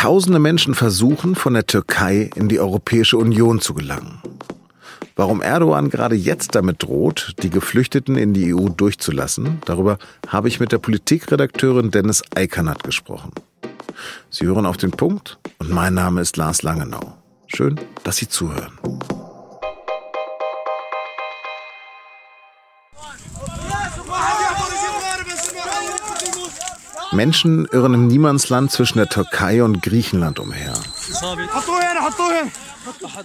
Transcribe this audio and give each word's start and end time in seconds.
Tausende 0.00 0.38
Menschen 0.38 0.74
versuchen, 0.74 1.34
von 1.34 1.52
der 1.52 1.66
Türkei 1.66 2.30
in 2.34 2.48
die 2.48 2.58
Europäische 2.58 3.18
Union 3.18 3.60
zu 3.60 3.74
gelangen. 3.74 4.22
Warum 5.14 5.42
Erdogan 5.42 5.90
gerade 5.90 6.14
jetzt 6.14 6.54
damit 6.54 6.82
droht, 6.82 7.34
die 7.42 7.50
Geflüchteten 7.50 8.16
in 8.16 8.32
die 8.32 8.54
EU 8.54 8.70
durchzulassen, 8.70 9.60
darüber 9.66 9.98
habe 10.26 10.48
ich 10.48 10.58
mit 10.58 10.72
der 10.72 10.78
Politikredakteurin 10.78 11.90
Dennis 11.90 12.22
Eikernat 12.34 12.82
gesprochen. 12.82 13.32
Sie 14.30 14.46
hören 14.46 14.64
auf 14.64 14.78
den 14.78 14.90
Punkt 14.90 15.38
und 15.58 15.68
mein 15.68 15.92
Name 15.92 16.22
ist 16.22 16.38
Lars 16.38 16.62
Langenau. 16.62 17.18
Schön, 17.46 17.78
dass 18.02 18.16
Sie 18.16 18.26
zuhören. 18.26 18.78
Menschen 27.12 27.66
irren 27.66 27.94
im 27.94 28.06
Niemandsland 28.06 28.70
zwischen 28.70 28.98
der 28.98 29.08
Türkei 29.08 29.62
und 29.62 29.82
Griechenland 29.82 30.38
umher. 30.38 30.74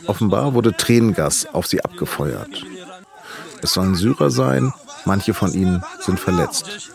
Offenbar 0.07 0.53
wurde 0.53 0.75
Tränengas 0.75 1.45
auf 1.53 1.67
sie 1.67 1.83
abgefeuert. 1.83 2.65
Es 3.61 3.73
sollen 3.73 3.95
Syrer 3.95 4.29
sein, 4.29 4.73
manche 5.05 5.33
von 5.33 5.53
ihnen 5.53 5.83
sind 5.99 6.19
verletzt. 6.19 6.91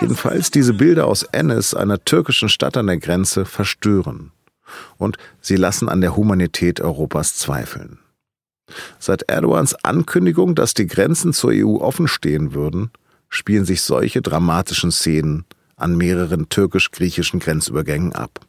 Jedenfalls 0.00 0.50
diese 0.50 0.74
Bilder 0.74 1.06
aus 1.06 1.22
Ennis, 1.24 1.74
einer 1.74 2.04
türkischen 2.04 2.48
Stadt 2.48 2.76
an 2.76 2.86
der 2.86 2.98
Grenze, 2.98 3.44
verstören. 3.44 4.32
Und 4.96 5.18
sie 5.40 5.56
lassen 5.56 5.88
an 5.88 6.00
der 6.00 6.16
Humanität 6.16 6.80
Europas 6.80 7.36
zweifeln. 7.36 7.98
Seit 8.98 9.22
Erdogans 9.22 9.74
Ankündigung, 9.84 10.54
dass 10.54 10.74
die 10.74 10.86
Grenzen 10.86 11.32
zur 11.32 11.50
EU 11.52 11.76
offen 11.76 12.08
stehen 12.08 12.54
würden, 12.54 12.90
spielen 13.32 13.64
sich 13.64 13.82
solche 13.82 14.22
dramatischen 14.22 14.92
Szenen 14.92 15.44
an 15.76 15.96
mehreren 15.96 16.48
türkisch-griechischen 16.48 17.40
Grenzübergängen 17.40 18.12
ab. 18.12 18.40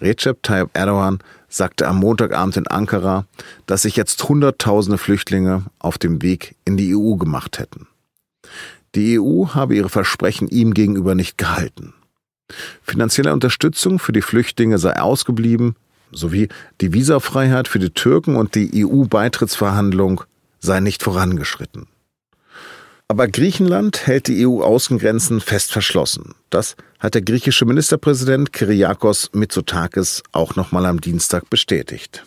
Recep 0.00 0.42
Tayyip 0.42 0.70
Erdogan 0.74 1.20
sagte 1.48 1.88
am 1.88 1.98
Montagabend 1.98 2.56
in 2.56 2.66
Ankara, 2.66 3.26
dass 3.66 3.82
sich 3.82 3.96
jetzt 3.96 4.28
Hunderttausende 4.28 4.98
Flüchtlinge 4.98 5.64
auf 5.78 5.96
dem 5.96 6.22
Weg 6.22 6.54
in 6.64 6.76
die 6.76 6.94
EU 6.94 7.14
gemacht 7.14 7.58
hätten. 7.58 7.86
Die 8.94 9.18
EU 9.18 9.46
habe 9.54 9.76
ihre 9.76 9.88
Versprechen 9.88 10.48
ihm 10.48 10.74
gegenüber 10.74 11.14
nicht 11.14 11.38
gehalten. 11.38 11.94
Finanzielle 12.82 13.32
Unterstützung 13.32 13.98
für 13.98 14.12
die 14.12 14.22
Flüchtlinge 14.22 14.78
sei 14.78 14.98
ausgeblieben, 15.00 15.76
sowie 16.10 16.48
die 16.80 16.92
Visafreiheit 16.92 17.68
für 17.68 17.78
die 17.78 17.90
Türken 17.90 18.36
und 18.36 18.54
die 18.54 18.84
EU-Beitrittsverhandlung 18.84 20.22
sei 20.58 20.80
nicht 20.80 21.02
vorangeschritten. 21.02 21.86
Aber 23.10 23.26
Griechenland 23.26 24.06
hält 24.06 24.28
die 24.28 24.46
EU-Außengrenzen 24.46 25.40
fest 25.40 25.72
verschlossen. 25.72 26.34
Das 26.50 26.76
hat 26.98 27.14
der 27.14 27.22
griechische 27.22 27.64
Ministerpräsident 27.64 28.52
Kyriakos 28.52 29.30
Mitsotakis 29.32 30.22
auch 30.32 30.56
nochmal 30.56 30.84
am 30.84 31.00
Dienstag 31.00 31.48
bestätigt. 31.48 32.22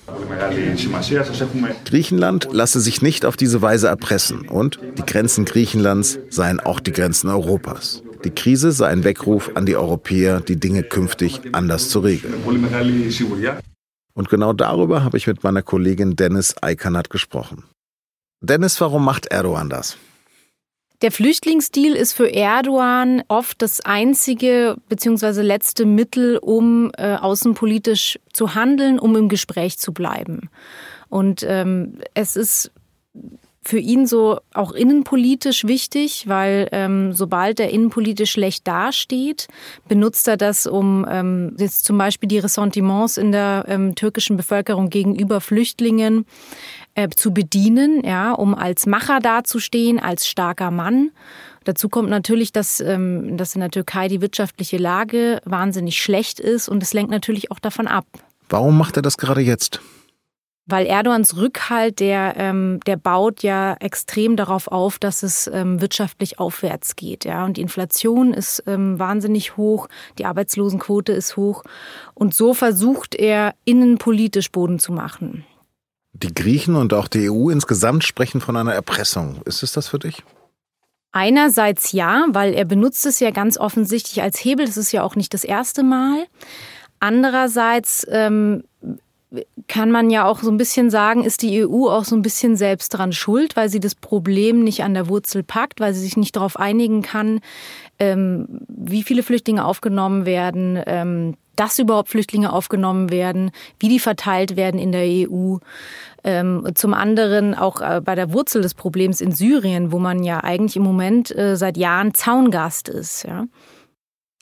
Griechenland 1.85 2.47
lasse 2.51 2.79
sich 2.79 3.03
nicht 3.03 3.25
auf 3.25 3.37
diese 3.37 3.61
Weise 3.61 3.89
erpressen 3.89 4.49
und 4.49 4.79
die 4.97 5.05
Grenzen 5.05 5.45
Griechenlands 5.45 6.17
seien 6.29 6.59
auch 6.59 6.79
die 6.79 6.93
Grenzen 6.93 7.29
Europas. 7.29 8.01
Die 8.23 8.31
Krise 8.31 8.71
sei 8.71 8.87
ein 8.87 9.03
Weckruf 9.03 9.51
an 9.53 9.67
die 9.67 9.75
Europäer, 9.75 10.41
die 10.41 10.59
Dinge 10.59 10.81
künftig 10.81 11.41
anders 11.51 11.89
zu 11.89 11.99
regeln. 11.99 12.33
Und 14.13 14.29
genau 14.29 14.53
darüber 14.53 15.03
habe 15.03 15.17
ich 15.17 15.27
mit 15.27 15.43
meiner 15.43 15.61
Kollegin 15.61 16.15
Dennis 16.15 16.55
Eikanat 16.59 17.11
gesprochen. 17.11 17.65
Dennis, 18.41 18.81
warum 18.81 19.05
macht 19.05 19.27
Erdogan 19.27 19.69
das? 19.69 19.97
Der 21.01 21.11
Flüchtlingsdeal 21.11 21.93
ist 21.95 22.13
für 22.13 22.31
Erdogan 22.31 23.23
oft 23.27 23.61
das 23.61 23.81
einzige 23.81 24.75
bzw. 24.87 25.41
letzte 25.41 25.85
Mittel, 25.85 26.37
um 26.37 26.91
äh, 26.97 27.15
außenpolitisch 27.15 28.19
zu 28.33 28.53
handeln, 28.53 28.99
um 28.99 29.15
im 29.15 29.27
Gespräch 29.27 29.79
zu 29.79 29.93
bleiben. 29.93 30.49
Und 31.09 31.43
ähm, 31.47 31.97
es 32.13 32.35
ist 32.35 32.71
für 33.63 33.77
ihn 33.77 34.07
so 34.07 34.39
auch 34.53 34.71
innenpolitisch 34.71 35.65
wichtig, 35.65 36.27
weil 36.27 36.67
ähm, 36.71 37.13
sobald 37.13 37.59
er 37.59 37.69
innenpolitisch 37.69 38.31
schlecht 38.31 38.67
dasteht, 38.67 39.47
benutzt 39.87 40.27
er 40.27 40.37
das, 40.37 40.65
um 40.65 41.05
ähm, 41.07 41.55
jetzt 41.59 41.85
zum 41.85 41.97
Beispiel 41.97 42.27
die 42.27 42.39
Ressentiments 42.39 43.17
in 43.17 43.31
der 43.31 43.65
ähm, 43.67 43.93
türkischen 43.93 44.35
Bevölkerung 44.35 44.89
gegenüber 44.89 45.41
Flüchtlingen 45.41 46.25
äh, 46.95 47.09
zu 47.09 47.33
bedienen, 47.33 48.03
ja, 48.03 48.31
um 48.33 48.55
als 48.55 48.87
Macher 48.87 49.19
dazustehen, 49.19 49.99
als 49.99 50.27
starker 50.27 50.71
Mann. 50.71 51.11
Dazu 51.63 51.87
kommt 51.87 52.09
natürlich, 52.09 52.51
dass, 52.51 52.79
ähm, 52.79 53.37
dass 53.37 53.53
in 53.53 53.61
der 53.61 53.69
Türkei 53.69 54.07
die 54.07 54.21
wirtschaftliche 54.21 54.77
Lage 54.77 55.39
wahnsinnig 55.45 56.01
schlecht 56.01 56.39
ist 56.39 56.67
und 56.67 56.81
es 56.81 56.93
lenkt 56.93 57.11
natürlich 57.11 57.51
auch 57.51 57.59
davon 57.59 57.85
ab. 57.85 58.05
Warum 58.49 58.77
macht 58.77 58.97
er 58.97 59.03
das 59.03 59.17
gerade 59.17 59.41
jetzt? 59.41 59.79
Weil 60.67 60.85
Erdogans 60.85 61.35
Rückhalt, 61.37 61.99
der, 61.99 62.35
ähm, 62.37 62.79
der 62.85 62.95
baut 62.95 63.41
ja 63.41 63.73
extrem 63.79 64.35
darauf 64.35 64.67
auf, 64.67 64.99
dass 64.99 65.23
es 65.23 65.47
ähm, 65.47 65.81
wirtschaftlich 65.81 66.39
aufwärts 66.39 66.95
geht. 66.95 67.25
Ja? 67.25 67.45
Und 67.45 67.57
die 67.57 67.61
Inflation 67.61 68.33
ist 68.33 68.63
ähm, 68.67 68.99
wahnsinnig 68.99 69.57
hoch, 69.57 69.87
die 70.17 70.25
Arbeitslosenquote 70.25 71.13
ist 71.13 71.35
hoch. 71.35 71.63
Und 72.13 72.35
so 72.35 72.53
versucht 72.53 73.15
er, 73.15 73.53
innenpolitisch 73.65 74.51
Boden 74.51 74.77
zu 74.77 74.93
machen. 74.93 75.45
Die 76.13 76.33
Griechen 76.33 76.75
und 76.75 76.93
auch 76.93 77.07
die 77.07 77.29
EU 77.29 77.49
insgesamt 77.49 78.03
sprechen 78.03 78.41
von 78.41 78.55
einer 78.55 78.73
Erpressung. 78.73 79.41
Ist 79.45 79.63
es 79.63 79.71
das 79.71 79.87
für 79.87 79.99
dich? 79.99 80.23
Einerseits 81.11 81.91
ja, 81.91 82.25
weil 82.29 82.53
er 82.53 82.65
benutzt 82.65 83.05
es 83.05 83.19
ja 83.19 83.31
ganz 83.31 83.57
offensichtlich 83.57 84.21
als 84.21 84.37
Hebel. 84.37 84.65
Das 84.65 84.77
ist 84.77 84.91
ja 84.91 85.03
auch 85.03 85.15
nicht 85.15 85.33
das 85.33 85.43
erste 85.43 85.83
Mal. 85.83 86.25
Andererseits 86.99 88.05
ähm, 88.09 88.63
kann 89.67 89.91
man 89.91 90.09
ja 90.09 90.25
auch 90.25 90.41
so 90.41 90.51
ein 90.51 90.57
bisschen 90.57 90.89
sagen, 90.89 91.23
ist 91.23 91.41
die 91.41 91.65
EU 91.65 91.87
auch 91.87 92.03
so 92.03 92.15
ein 92.15 92.21
bisschen 92.21 92.57
selbst 92.57 92.89
dran 92.89 93.13
schuld, 93.13 93.55
weil 93.55 93.69
sie 93.69 93.79
das 93.79 93.95
Problem 93.95 94.63
nicht 94.63 94.83
an 94.83 94.93
der 94.93 95.07
Wurzel 95.07 95.43
packt, 95.43 95.79
weil 95.79 95.93
sie 95.93 96.01
sich 96.01 96.17
nicht 96.17 96.35
darauf 96.35 96.59
einigen 96.59 97.01
kann, 97.01 97.39
ähm, 97.97 98.47
wie 98.67 99.03
viele 99.03 99.23
Flüchtlinge 99.23 99.63
aufgenommen 99.63 100.25
werden, 100.25 100.81
ähm, 100.85 101.35
dass 101.55 101.79
überhaupt 101.79 102.09
Flüchtlinge 102.09 102.51
aufgenommen 102.51 103.09
werden, 103.09 103.51
wie 103.79 103.87
die 103.87 103.99
verteilt 103.99 104.55
werden 104.55 104.79
in 104.79 104.91
der 104.91 105.05
EU. 105.05 105.57
Ähm, 106.23 106.67
zum 106.75 106.93
anderen 106.93 107.55
auch 107.55 107.81
äh, 107.81 108.01
bei 108.03 108.15
der 108.15 108.33
Wurzel 108.33 108.61
des 108.61 108.73
Problems 108.73 109.21
in 109.21 109.31
Syrien, 109.31 109.91
wo 109.91 109.99
man 109.99 110.23
ja 110.23 110.43
eigentlich 110.43 110.75
im 110.75 110.83
Moment 110.83 111.35
äh, 111.35 111.55
seit 111.55 111.77
Jahren 111.77 112.13
Zaungast 112.13 112.89
ist. 112.89 113.23
Ja. 113.23 113.45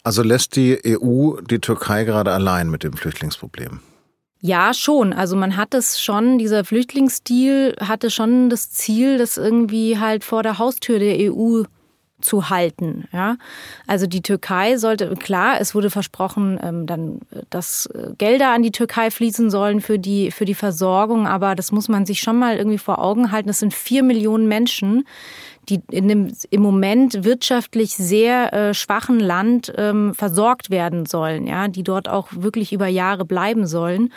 Also 0.04 0.24
lässt 0.24 0.56
die 0.56 0.80
EU 0.86 1.42
die 1.42 1.60
Türkei 1.60 2.04
gerade 2.06 2.32
allein 2.32 2.70
mit 2.70 2.84
dem 2.84 2.94
Flüchtlingsproblem? 2.94 3.82
Ja, 4.42 4.74
schon. 4.74 5.12
Also 5.12 5.36
man 5.36 5.58
hat 5.58 5.74
es 5.74 6.02
schon, 6.02 6.38
dieser 6.38 6.64
Flüchtlingsdeal 6.64 7.76
hatte 7.82 8.10
schon 8.10 8.50
das 8.50 8.72
Ziel, 8.72 9.18
das 9.18 9.38
irgendwie 9.38 10.00
halt 10.00 10.24
vor 10.24 10.44
der 10.44 10.58
Haustür 10.58 10.98
der 11.00 11.18
EU 11.32 11.64
zu 12.22 12.50
halten. 12.50 13.08
Ja? 13.12 13.38
Also 13.88 14.08
die 14.08 14.22
Türkei 14.22 14.78
sollte, 14.78 15.14
klar, 15.16 15.60
es 15.60 15.76
wurde 15.76 15.90
versprochen, 15.90 16.60
ähm, 16.62 16.86
dann, 16.86 17.20
dass 17.50 17.88
äh, 17.88 18.14
Gelder 18.18 18.50
an 18.50 18.64
die 18.64 18.72
Türkei 18.72 19.12
fließen 19.12 19.50
sollen 19.50 19.82
für 19.82 20.00
die, 20.00 20.32
für 20.32 20.46
die 20.46 20.56
Versorgung, 20.56 21.28
aber 21.28 21.56
das 21.56 21.72
muss 21.72 21.88
man 21.88 22.06
sich 22.06 22.22
schon 22.22 22.38
mal 22.38 22.58
irgendwie 22.58 22.78
vor 22.78 23.00
Augen 23.00 23.32
halten. 23.32 23.48
Das 23.48 23.60
sind 23.60 23.74
vier 23.74 24.04
Millionen 24.04 24.48
Menschen, 24.48 25.06
die 25.70 25.82
in 25.92 26.08
dem 26.08 26.34
im 26.50 26.62
Moment 26.62 27.24
wirtschaftlich 27.24 27.96
sehr 27.96 28.54
äh, 28.54 28.74
schwachen 28.74 29.20
Land 29.20 29.72
ähm, 29.78 30.14
versorgt 30.14 30.70
werden 30.70 31.06
sollen, 31.06 31.48
ja, 31.48 31.68
die 31.68 31.84
dort 31.84 32.10
auch 32.10 32.28
wirklich 32.32 32.74
über 32.74 32.88
Jahre 32.88 33.26
bleiben 33.26 33.68
sollen. 33.68 34.12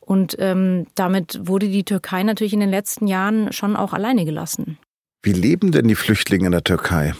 Und 0.00 0.36
ähm, 0.38 0.86
damit 0.94 1.40
wurde 1.42 1.68
die 1.68 1.84
Türkei 1.84 2.22
natürlich 2.22 2.52
in 2.52 2.60
den 2.60 2.70
letzten 2.70 3.06
Jahren 3.06 3.52
schon 3.52 3.76
auch 3.76 3.92
alleine 3.92 4.24
gelassen. 4.24 4.78
Wie 5.22 5.32
leben 5.32 5.72
denn 5.72 5.88
die 5.88 5.96
Flüchtlinge 5.96 6.46
in 6.46 6.52
der 6.52 6.62
Türkei? 6.62 7.14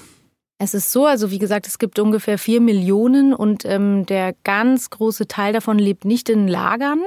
Es 0.59 0.73
ist 0.73 0.91
so, 0.91 1.05
also 1.05 1.31
wie 1.31 1.39
gesagt, 1.39 1.67
es 1.67 1.79
gibt 1.79 1.99
ungefähr 1.99 2.39
vier 2.39 2.63
Millionen 2.63 3.35
und 3.35 3.65
ähm, 3.67 4.07
der 4.07 4.35
ganz 4.43 4.89
große 4.89 5.29
Teil 5.29 5.53
davon 5.53 5.79
lebt 5.79 6.07
nicht 6.07 6.31
in 6.31 6.49
Lagern, 6.49 7.03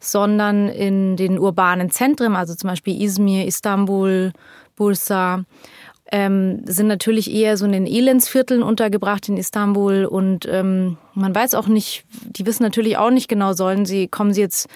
sondern 0.00 0.68
in 0.68 1.16
den 1.16 1.38
urbanen 1.38 1.90
Zentren, 1.90 2.34
also 2.34 2.56
zum 2.56 2.70
Beispiel 2.70 3.00
Izmir, 3.00 3.46
Istanbul, 3.46 4.32
Bursa 4.74 5.44
ähm, 6.10 6.62
sind 6.66 6.88
natürlich 6.88 7.32
eher 7.32 7.56
so 7.56 7.64
in 7.66 7.72
den 7.72 7.86
Elendsvierteln 7.86 8.64
untergebracht 8.64 9.28
in 9.28 9.36
Istanbul 9.36 10.04
und 10.04 10.46
ähm, 10.50 10.98
man 11.14 11.34
weiß 11.34 11.54
auch 11.54 11.68
nicht, 11.68 12.04
die 12.24 12.46
wissen 12.46 12.64
natürlich 12.64 12.96
auch 12.96 13.10
nicht 13.10 13.28
genau, 13.28 13.52
sollen 13.52 13.86
sie, 13.86 14.08
kommen 14.08 14.34
sie 14.34 14.40
jetzt 14.40 14.68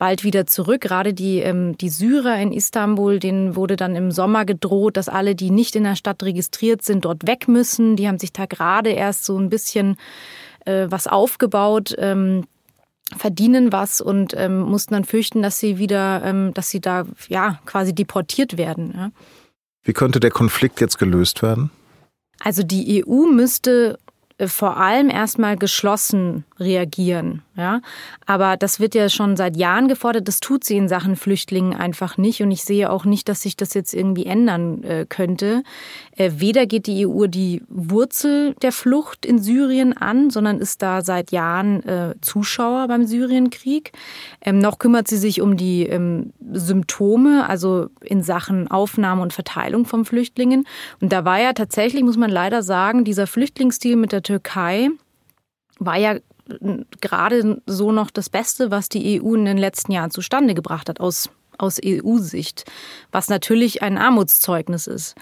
bald 0.00 0.24
wieder 0.24 0.46
zurück. 0.46 0.80
Gerade 0.80 1.14
die, 1.14 1.38
ähm, 1.38 1.78
die 1.78 1.90
Syrer 1.90 2.36
in 2.40 2.52
Istanbul, 2.52 3.20
denen 3.20 3.54
wurde 3.54 3.76
dann 3.76 3.94
im 3.94 4.10
Sommer 4.10 4.44
gedroht, 4.44 4.96
dass 4.96 5.08
alle, 5.08 5.36
die 5.36 5.50
nicht 5.50 5.76
in 5.76 5.84
der 5.84 5.94
Stadt 5.94 6.22
registriert 6.24 6.82
sind, 6.82 7.04
dort 7.04 7.28
weg 7.28 7.46
müssen. 7.46 7.94
Die 7.94 8.08
haben 8.08 8.18
sich 8.18 8.32
da 8.32 8.46
gerade 8.46 8.90
erst 8.90 9.24
so 9.24 9.38
ein 9.38 9.50
bisschen 9.50 9.96
äh, 10.64 10.86
was 10.88 11.06
aufgebaut. 11.06 11.94
Ähm, 11.98 12.44
verdienen 13.16 13.72
was 13.72 14.00
und 14.00 14.34
ähm, 14.36 14.60
mussten 14.60 14.94
dann 14.94 15.04
fürchten, 15.04 15.42
dass 15.42 15.58
sie 15.58 15.78
wieder, 15.78 16.22
ähm, 16.24 16.54
dass 16.54 16.70
sie 16.70 16.80
da 16.80 17.06
ja 17.28 17.60
quasi 17.66 17.94
deportiert 17.94 18.56
werden. 18.56 18.94
Ja. 18.96 19.10
Wie 19.82 19.92
könnte 19.92 20.20
der 20.20 20.30
Konflikt 20.30 20.80
jetzt 20.80 20.98
gelöst 20.98 21.42
werden? 21.42 21.70
Also 22.38 22.62
die 22.62 23.04
EU 23.04 23.26
müsste 23.26 23.98
äh, 24.38 24.46
vor 24.46 24.76
allem 24.76 25.10
erstmal 25.10 25.56
geschlossen 25.56 26.44
reagieren. 26.60 27.42
Ja? 27.56 27.80
Aber 28.26 28.56
das 28.56 28.80
wird 28.80 28.94
ja 28.94 29.08
schon 29.08 29.36
seit 29.36 29.56
Jahren 29.56 29.88
gefordert. 29.88 30.28
Das 30.28 30.40
tut 30.40 30.64
sie 30.64 30.76
in 30.76 30.88
Sachen 30.88 31.16
Flüchtlingen 31.16 31.74
einfach 31.74 32.16
nicht. 32.16 32.42
Und 32.42 32.50
ich 32.50 32.62
sehe 32.62 32.90
auch 32.90 33.04
nicht, 33.04 33.28
dass 33.28 33.42
sich 33.42 33.56
das 33.56 33.74
jetzt 33.74 33.94
irgendwie 33.94 34.26
ändern 34.26 34.82
äh, 34.84 35.06
könnte. 35.08 35.62
Äh, 36.16 36.32
weder 36.36 36.66
geht 36.66 36.86
die 36.86 37.06
EU 37.06 37.26
die 37.26 37.62
Wurzel 37.68 38.54
der 38.62 38.72
Flucht 38.72 39.24
in 39.24 39.38
Syrien 39.38 39.96
an, 39.96 40.30
sondern 40.30 40.58
ist 40.58 40.82
da 40.82 41.02
seit 41.02 41.32
Jahren 41.32 41.82
äh, 41.84 42.14
Zuschauer 42.20 42.88
beim 42.88 43.06
Syrienkrieg. 43.06 43.92
Ähm, 44.40 44.58
noch 44.58 44.78
kümmert 44.78 45.08
sie 45.08 45.16
sich 45.16 45.40
um 45.40 45.56
die 45.56 45.86
ähm, 45.86 46.32
Symptome, 46.52 47.48
also 47.48 47.88
in 48.00 48.22
Sachen 48.22 48.70
Aufnahme 48.70 49.22
und 49.22 49.32
Verteilung 49.32 49.86
von 49.86 50.04
Flüchtlingen. 50.04 50.66
Und 51.00 51.12
da 51.12 51.24
war 51.24 51.40
ja 51.40 51.52
tatsächlich, 51.52 52.02
muss 52.02 52.16
man 52.16 52.30
leider 52.30 52.62
sagen, 52.62 53.04
dieser 53.04 53.26
Flüchtlingsdeal 53.26 53.96
mit 53.96 54.12
der 54.12 54.22
Türkei 54.22 54.90
war 55.78 55.96
ja 55.96 56.16
gerade 57.00 57.62
so 57.66 57.92
noch 57.92 58.10
das 58.10 58.28
Beste, 58.28 58.70
was 58.70 58.88
die 58.88 59.20
EU 59.20 59.34
in 59.34 59.44
den 59.44 59.58
letzten 59.58 59.92
Jahren 59.92 60.10
zustande 60.10 60.54
gebracht 60.54 60.88
hat, 60.88 61.00
aus, 61.00 61.30
aus 61.58 61.80
EU-Sicht, 61.84 62.64
was 63.12 63.28
natürlich 63.28 63.82
ein 63.82 63.98
Armutszeugnis 63.98 64.86
ist. 64.86 65.14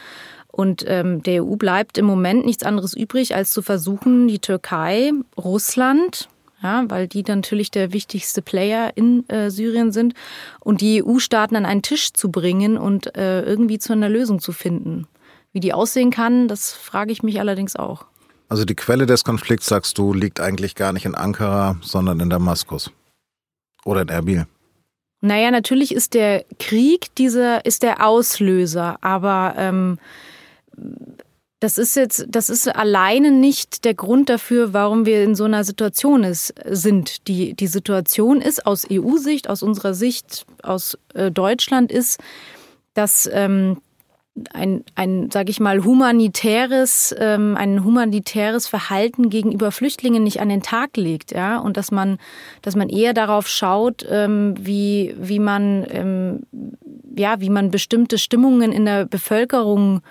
Und 0.50 0.84
ähm, 0.88 1.22
der 1.22 1.44
EU 1.44 1.56
bleibt 1.56 1.98
im 1.98 2.06
Moment 2.06 2.44
nichts 2.44 2.64
anderes 2.64 2.94
übrig, 2.94 3.34
als 3.34 3.52
zu 3.52 3.62
versuchen, 3.62 4.28
die 4.28 4.40
Türkei, 4.40 5.12
Russland, 5.36 6.28
ja, 6.62 6.84
weil 6.88 7.06
die 7.06 7.22
natürlich 7.22 7.70
der 7.70 7.92
wichtigste 7.92 8.42
Player 8.42 8.92
in 8.96 9.28
äh, 9.28 9.50
Syrien 9.50 9.92
sind, 9.92 10.14
und 10.60 10.80
die 10.80 11.04
EU-Staaten 11.04 11.54
an 11.54 11.66
einen 11.66 11.82
Tisch 11.82 12.12
zu 12.12 12.30
bringen 12.30 12.76
und 12.76 13.16
äh, 13.16 13.42
irgendwie 13.42 13.78
zu 13.78 13.92
einer 13.92 14.08
Lösung 14.08 14.40
zu 14.40 14.52
finden. 14.52 15.06
Wie 15.52 15.60
die 15.60 15.72
aussehen 15.72 16.10
kann, 16.10 16.48
das 16.48 16.72
frage 16.72 17.12
ich 17.12 17.22
mich 17.22 17.40
allerdings 17.40 17.76
auch. 17.76 18.06
Also 18.49 18.65
die 18.65 18.75
Quelle 18.75 19.06
des 19.06 19.25
Konflikts, 19.25 19.67
sagst 19.67 19.99
du, 19.99 20.15
liegt 20.15 20.41
eigentlich 20.41 20.75
gar 20.75 20.93
nicht 20.93 21.05
in 21.05 21.15
Ankara, 21.15 21.77
sondern 21.83 22.21
in 22.21 22.31
Damaskus. 22.31 22.91
Oder 23.85 24.03
in 24.03 24.09
Erbil. 24.09 24.47
Naja, 25.21 25.50
natürlich 25.50 25.93
ist 25.95 26.15
der 26.15 26.45
Krieg 26.59 27.15
dieser, 27.17 27.65
ist 27.67 27.83
der 27.83 28.06
Auslöser, 28.06 28.99
aber 29.03 29.55
ähm, 29.56 29.99
das 31.61 31.77
ist 31.77 31.97
jetzt, 31.97 32.27
das 32.29 32.49
ist 32.50 32.69
alleine 32.69 33.33
nicht 33.33 33.85
der 33.85 33.95
Grund 33.95 34.29
dafür, 34.29 34.73
warum 34.73 35.06
wir 35.06 35.25
in 35.25 35.35
so 35.35 35.45
einer 35.45 35.65
Situation 35.65 36.23
ist, 36.23 36.55
sind. 36.65 37.27
Die, 37.27 37.55
die 37.55 37.67
Situation 37.67 38.41
ist 38.41 38.65
aus 38.65 38.87
EU-Sicht, 38.91 39.50
aus 39.50 39.65
unserer 39.65 39.93
Sicht, 39.95 40.47
aus 40.62 40.97
äh, 41.15 41.33
Deutschland 41.33 41.91
ist, 41.91 42.21
dass 42.95 43.29
ähm, 43.33 43.79
ein, 44.52 44.85
ein 44.94 45.31
sage 45.31 45.50
ich 45.50 45.61
mal, 45.61 45.85
humanitäres, 45.85 47.14
ähm, 47.19 47.56
ein 47.56 47.85
humanitäres 47.85 48.67
Verhalten 48.69 49.31
gegenüber 49.31 49.73
Flüchtlingen 49.73 50.23
nicht 50.23 50.40
an 50.40 50.49
den 50.49 50.62
Tag 50.62 50.96
legt, 50.96 51.32
ja, 51.32 51.58
und 51.58 51.76
dass 51.76 51.90
man, 51.90 52.19
dass 52.62 52.76
man 52.76 52.88
eher 52.88 53.14
darauf 53.14 53.49
schaut, 53.49 54.06
ähm, 54.08 54.55
wie, 54.58 55.14
wie 55.19 55.38
man, 55.38 55.87
ähm, 55.90 56.43
ja, 57.17 57.40
wie 57.40 57.50
man 57.50 57.70
bestimmte 57.70 58.19
Stimmungen 58.19 58.73
in 58.73 58.85
der 58.85 59.06
Bevölkerung 59.06 60.02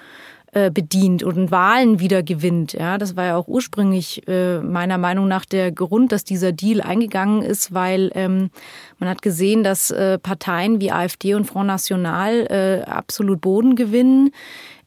bedient 0.71 1.23
und 1.23 1.51
Wahlen 1.51 1.99
wieder 1.99 2.23
gewinnt. 2.23 2.73
Ja, 2.73 2.97
das 2.97 3.15
war 3.15 3.25
ja 3.25 3.35
auch 3.35 3.47
ursprünglich 3.47 4.27
äh, 4.27 4.59
meiner 4.59 4.97
Meinung 4.97 5.27
nach 5.27 5.45
der 5.45 5.71
Grund, 5.71 6.11
dass 6.11 6.23
dieser 6.23 6.51
Deal 6.51 6.81
eingegangen 6.81 7.41
ist, 7.41 7.73
weil 7.73 8.11
ähm, 8.15 8.49
man 8.97 9.09
hat 9.09 9.21
gesehen, 9.21 9.63
dass 9.63 9.91
äh, 9.91 10.17
Parteien 10.17 10.81
wie 10.81 10.91
AfD 10.91 11.35
und 11.35 11.45
Front 11.45 11.67
National 11.67 12.47
äh, 12.47 12.89
absolut 12.89 13.41
Boden 13.41 13.75
gewinnen 13.75 14.31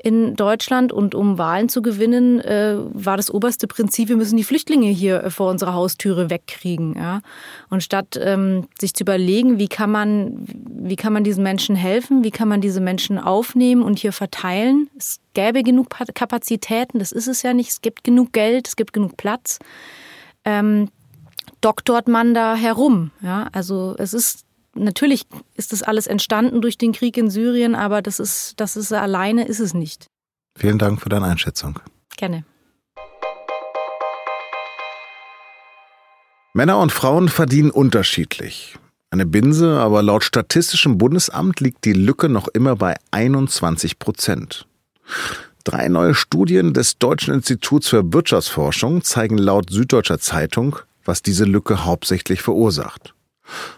in 0.02 0.34
Deutschland 0.34 0.92
und 0.92 1.14
um 1.14 1.36
Wahlen 1.36 1.68
zu 1.68 1.82
gewinnen, 1.82 2.40
äh, 2.40 2.76
war 2.78 3.18
das 3.18 3.30
oberste 3.30 3.66
Prinzip, 3.66 4.08
wir 4.08 4.16
müssen 4.16 4.36
die 4.36 4.44
Flüchtlinge 4.44 4.88
hier 4.88 5.24
äh, 5.24 5.30
vor 5.30 5.50
unserer 5.50 5.74
Haustüre 5.74 6.30
wegkriegen. 6.30 6.94
Ja? 6.96 7.20
Und 7.68 7.82
statt 7.82 8.18
ähm, 8.20 8.66
sich 8.80 8.94
zu 8.94 9.04
überlegen, 9.04 9.58
wie 9.58 9.68
kann 9.68 9.90
man, 9.90 10.46
wie 10.46 10.96
kann 10.96 11.12
man 11.12 11.22
diesen 11.22 11.42
Menschen 11.42 11.76
helfen, 11.76 12.24
wie 12.24 12.30
kann 12.30 12.48
man 12.48 12.62
diese 12.62 12.80
Menschen 12.80 13.18
aufnehmen 13.18 13.82
und 13.82 13.98
hier 13.98 14.12
verteilen, 14.12 14.88
es 14.96 15.19
gäbe 15.34 15.62
genug 15.62 15.88
Kapazitäten, 16.14 16.98
das 16.98 17.12
ist 17.12 17.28
es 17.28 17.42
ja 17.42 17.54
nicht, 17.54 17.70
es 17.70 17.80
gibt 17.82 18.04
genug 18.04 18.32
Geld, 18.32 18.68
es 18.68 18.76
gibt 18.76 18.92
genug 18.92 19.16
Platz. 19.16 19.58
Ähm, 20.44 20.88
doktort 21.60 22.08
man 22.08 22.34
da 22.34 22.54
herum. 22.54 23.10
Ja? 23.20 23.48
Also 23.52 23.94
es 23.98 24.14
ist 24.14 24.44
natürlich 24.74 25.26
ist 25.54 25.72
das 25.72 25.82
alles 25.82 26.06
entstanden 26.06 26.60
durch 26.60 26.78
den 26.78 26.92
Krieg 26.92 27.16
in 27.16 27.30
Syrien, 27.30 27.74
aber 27.74 28.02
das 28.02 28.20
ist, 28.20 28.54
das 28.58 28.76
ist 28.76 28.92
alleine 28.92 29.46
ist 29.46 29.60
es 29.60 29.74
nicht. 29.74 30.06
Vielen 30.56 30.78
Dank 30.78 31.00
für 31.00 31.08
deine 31.08 31.26
Einschätzung. 31.26 31.78
Gerne. 32.16 32.44
Männer 36.52 36.78
und 36.78 36.90
Frauen 36.90 37.28
verdienen 37.28 37.70
unterschiedlich. 37.70 38.76
Eine 39.10 39.26
Binse, 39.26 39.78
aber 39.78 40.02
laut 40.02 40.24
Statistischem 40.24 40.98
Bundesamt 40.98 41.60
liegt 41.60 41.84
die 41.84 41.92
Lücke 41.92 42.28
noch 42.28 42.48
immer 42.48 42.76
bei 42.76 42.96
21 43.12 43.98
Prozent. 43.98 44.66
Drei 45.64 45.88
neue 45.88 46.14
Studien 46.14 46.72
des 46.72 46.98
Deutschen 46.98 47.34
Instituts 47.34 47.88
für 47.88 48.12
Wirtschaftsforschung 48.12 49.02
zeigen 49.04 49.36
laut 49.38 49.70
Süddeutscher 49.70 50.18
Zeitung, 50.18 50.76
was 51.04 51.22
diese 51.22 51.44
Lücke 51.44 51.84
hauptsächlich 51.84 52.42
verursacht. 52.42 53.14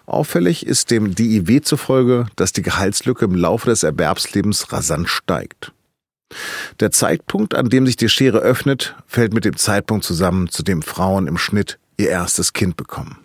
Auffällig 0.07 0.67
ist 0.67 0.91
dem 0.91 1.15
DIW 1.15 1.63
zufolge, 1.63 2.27
dass 2.37 2.53
die 2.53 2.63
Gehaltslücke 2.63 3.25
im 3.25 3.35
Laufe 3.35 3.71
des 3.71 3.83
Erwerbslebens 3.83 4.73
rasant 4.73 5.09
steigt. 5.09 5.73
Der 6.81 6.91
Zeitpunkt, 6.91 7.55
an 7.55 7.69
dem 7.69 7.87
sich 7.87 7.97
die 7.97 8.09
Schere 8.09 8.39
öffnet, 8.39 8.95
fällt 9.07 9.35
mit 9.35 9.45
dem 9.45 9.57
Zeitpunkt 9.57 10.05
zusammen, 10.05 10.49
zu 10.49 10.63
dem 10.63 10.83
Frauen 10.83 11.27
im 11.27 11.39
Schnitt 11.39 11.79
ihr 11.99 12.09
erstes 12.09 12.53
Kind 12.53 12.77
bekommen. 12.77 13.19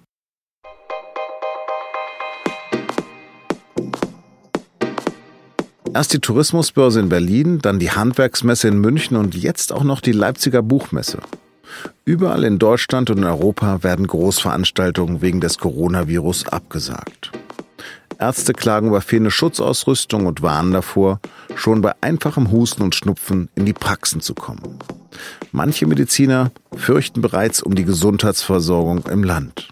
Erst 5.93 6.13
die 6.13 6.19
Tourismusbörse 6.19 6.99
in 6.99 7.09
Berlin, 7.09 7.59
dann 7.59 7.79
die 7.79 7.91
Handwerksmesse 7.91 8.67
in 8.67 8.79
München 8.79 9.17
und 9.17 9.35
jetzt 9.35 9.71
auch 9.71 9.83
noch 9.83 10.01
die 10.01 10.11
Leipziger 10.11 10.61
Buchmesse. 10.61 11.19
Überall 12.05 12.43
in 12.43 12.59
Deutschland 12.59 13.09
und 13.09 13.17
in 13.17 13.23
Europa 13.23 13.83
werden 13.83 14.07
Großveranstaltungen 14.07 15.21
wegen 15.21 15.41
des 15.41 15.57
Coronavirus 15.57 16.47
abgesagt. 16.47 17.31
Ärzte 18.19 18.53
klagen 18.53 18.87
über 18.87 19.01
fehlende 19.01 19.31
Schutzausrüstung 19.31 20.25
und 20.25 20.41
warnen 20.41 20.71
davor, 20.71 21.19
schon 21.55 21.81
bei 21.81 21.93
einfachem 22.01 22.51
Husten 22.51 22.81
und 22.81 22.95
Schnupfen 22.95 23.49
in 23.55 23.65
die 23.65 23.73
Praxen 23.73 24.21
zu 24.21 24.33
kommen. 24.33 24.79
Manche 25.51 25.85
Mediziner 25.85 26.51
fürchten 26.75 27.21
bereits 27.21 27.61
um 27.61 27.75
die 27.75 27.85
Gesundheitsversorgung 27.85 29.05
im 29.07 29.23
Land. 29.23 29.69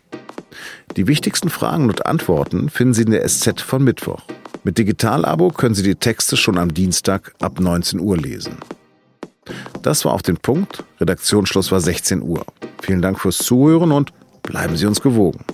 Die 0.95 1.07
wichtigsten 1.07 1.49
Fragen 1.49 1.89
und 1.89 2.05
Antworten 2.05 2.69
finden 2.69 2.93
Sie 2.93 3.03
in 3.03 3.11
der 3.11 3.27
SZ 3.27 3.61
von 3.61 3.83
Mittwoch. 3.83 4.21
Mit 4.65 4.79
Digitalabo 4.79 5.49
können 5.49 5.75
Sie 5.75 5.83
die 5.83 5.93
Texte 5.93 6.35
schon 6.35 6.57
am 6.57 6.73
Dienstag 6.73 7.35
ab 7.39 7.59
19 7.59 7.99
Uhr 7.99 8.17
lesen. 8.17 8.57
Das 9.83 10.05
war 10.05 10.13
auf 10.13 10.23
den 10.23 10.37
Punkt. 10.37 10.83
Redaktionsschluss 10.99 11.71
war 11.71 11.79
16 11.79 12.23
Uhr. 12.23 12.43
Vielen 12.81 13.03
Dank 13.03 13.19
fürs 13.19 13.37
Zuhören 13.37 13.91
und 13.91 14.11
bleiben 14.41 14.75
Sie 14.75 14.87
uns 14.87 15.01
gewogen. 15.01 15.45